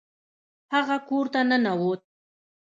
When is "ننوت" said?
1.49-2.01